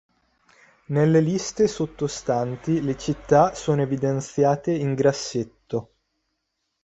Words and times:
Nelle 0.87 1.19
liste 1.19 1.67
sottostanti 1.67 2.81
le 2.81 2.97
città 2.97 3.53
sono 3.53 3.83
evidenziate 3.83 4.71
in 4.73 4.95
grassetto. 4.95 5.91